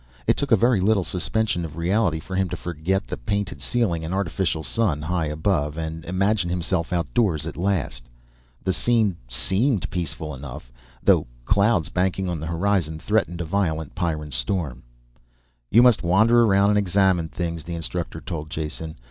[0.25, 4.15] It took very little suspension of reality for him to forget the painted ceiling and
[4.15, 8.09] artificial sun high above and imagine himself outdoors at last.
[8.63, 10.71] The scene seemed peaceful enough.
[11.03, 14.81] Though clouds banking on the horizon threatened a violent Pyrran storm.
[15.69, 18.95] "You must wander around and examine things," the instructor told Jason.